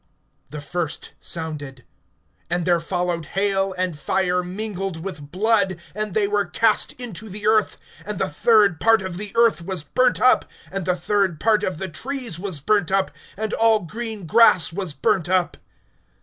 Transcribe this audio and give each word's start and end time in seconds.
(7)The 0.49 0.63
first 0.63 1.11
sounded; 1.19 1.83
and 2.49 2.65
there 2.65 2.79
followed 2.79 3.27
hail 3.37 3.71
and 3.77 3.99
fire 3.99 4.41
mingled 4.41 5.03
with 5.03 5.31
blood, 5.31 5.77
and 5.93 6.15
they 6.15 6.27
were 6.27 6.43
cast 6.47 6.93
into 6.93 7.29
the 7.29 7.45
earth, 7.45 7.77
and 8.03 8.17
the 8.17 8.27
third 8.27 8.79
part 8.79 9.03
of 9.03 9.17
the 9.17 9.31
earth 9.35 9.61
was 9.63 9.83
burnt 9.83 10.19
up, 10.19 10.43
and 10.71 10.85
the 10.87 10.95
third 10.95 11.39
part 11.39 11.63
of 11.63 11.77
the 11.77 11.87
trees 11.87 12.39
was 12.39 12.59
burnt 12.59 12.89
up, 12.91 13.11
and 13.37 13.53
all 13.53 13.81
green 13.81 14.25
grass 14.25 14.73
was 14.73 14.91
burnt 14.91 15.29
up. 15.29 15.55